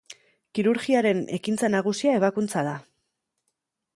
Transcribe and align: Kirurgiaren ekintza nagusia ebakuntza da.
Kirurgiaren 0.59 1.19
ekintza 1.37 1.69
nagusia 1.75 2.15
ebakuntza 2.21 2.63
da. 2.71 2.75